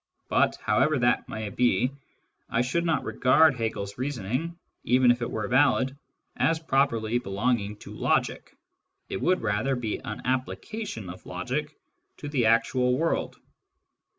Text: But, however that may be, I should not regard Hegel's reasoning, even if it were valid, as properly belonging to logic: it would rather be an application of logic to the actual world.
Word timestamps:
But, 0.29 0.55
however 0.55 0.97
that 0.97 1.29
may 1.29 1.49
be, 1.51 1.91
I 2.49 2.61
should 2.63 2.83
not 2.85 3.03
regard 3.03 3.53
Hegel's 3.53 3.99
reasoning, 3.99 4.57
even 4.83 5.11
if 5.11 5.21
it 5.21 5.29
were 5.29 5.47
valid, 5.47 5.95
as 6.37 6.57
properly 6.59 7.19
belonging 7.19 7.75
to 7.85 7.93
logic: 7.93 8.57
it 9.09 9.21
would 9.21 9.43
rather 9.43 9.75
be 9.75 9.99
an 9.99 10.23
application 10.25 11.07
of 11.07 11.27
logic 11.27 11.77
to 12.17 12.27
the 12.27 12.47
actual 12.47 12.97
world. 12.97 13.37